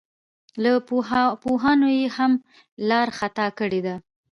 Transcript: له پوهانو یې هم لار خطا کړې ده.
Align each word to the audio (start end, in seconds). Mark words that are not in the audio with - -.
له 0.63 0.71
پوهانو 1.43 1.87
یې 1.99 2.07
هم 2.17 2.31
لار 2.89 3.07
خطا 3.19 3.47
کړې 3.59 3.81
ده. 3.85 3.95